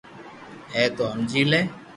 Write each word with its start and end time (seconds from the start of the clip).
ھي 0.73 0.83
تو 0.95 1.03
ھمجي 1.13 1.41
لي 1.51 1.61